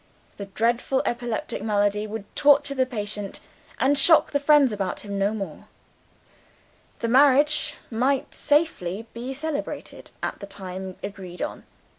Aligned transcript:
The 0.37 0.47
dreadful 0.47 1.03
epileptic 1.05 1.61
malady 1.61 2.07
would 2.07 2.25
torture 2.35 2.73
the 2.73 2.87
patient 2.87 3.39
and 3.79 3.95
shock 3.95 4.31
the 4.31 4.39
friends 4.39 4.73
about 4.73 5.01
him 5.01 5.19
no 5.19 5.31
more: 5.31 5.67
the 7.01 7.07
marriage 7.07 7.75
might 7.91 8.33
safely 8.33 9.05
be 9.13 9.31
celebrated 9.35 10.09
at 10.23 10.39
the 10.39 10.47
time 10.47 10.95
agreed 11.03 11.43
on. 11.43 11.65